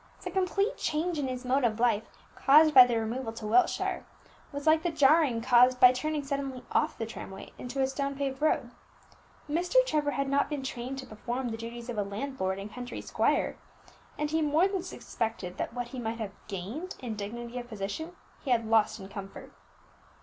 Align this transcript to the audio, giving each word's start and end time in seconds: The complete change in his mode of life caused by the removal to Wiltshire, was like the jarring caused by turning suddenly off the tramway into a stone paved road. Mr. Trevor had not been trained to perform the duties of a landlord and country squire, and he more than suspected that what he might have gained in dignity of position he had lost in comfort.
The 0.23 0.31
complete 0.31 0.77
change 0.77 1.19
in 1.19 1.27
his 1.27 1.45
mode 1.45 1.63
of 1.63 1.79
life 1.79 2.07
caused 2.33 2.73
by 2.73 2.87
the 2.87 2.97
removal 2.99 3.31
to 3.33 3.45
Wiltshire, 3.45 4.03
was 4.51 4.65
like 4.65 4.81
the 4.81 4.89
jarring 4.89 5.41
caused 5.43 5.79
by 5.79 5.91
turning 5.91 6.23
suddenly 6.23 6.63
off 6.71 6.97
the 6.97 7.05
tramway 7.05 7.51
into 7.59 7.83
a 7.83 7.85
stone 7.85 8.15
paved 8.15 8.41
road. 8.41 8.71
Mr. 9.47 9.75
Trevor 9.85 10.09
had 10.09 10.27
not 10.27 10.49
been 10.49 10.63
trained 10.63 10.97
to 10.97 11.05
perform 11.05 11.49
the 11.49 11.55
duties 11.57 11.87
of 11.87 11.99
a 11.99 12.03
landlord 12.03 12.57
and 12.57 12.73
country 12.73 12.99
squire, 12.99 13.57
and 14.17 14.31
he 14.31 14.41
more 14.41 14.67
than 14.67 14.81
suspected 14.81 15.59
that 15.59 15.71
what 15.75 15.89
he 15.89 15.99
might 15.99 16.17
have 16.17 16.31
gained 16.47 16.95
in 17.03 17.15
dignity 17.15 17.59
of 17.59 17.67
position 17.67 18.15
he 18.43 18.49
had 18.49 18.65
lost 18.65 18.99
in 18.99 19.07
comfort. 19.07 19.51